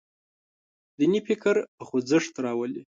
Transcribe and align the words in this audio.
دیني 0.97 1.19
فکر 1.27 1.55
په 1.75 1.83
خوځښت 1.87 2.33
راولي. 2.45 2.79